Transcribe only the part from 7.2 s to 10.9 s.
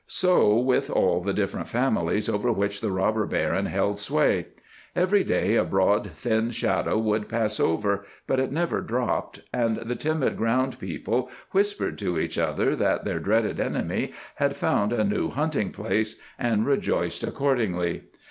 pass over, but it never dropped, and the timid ground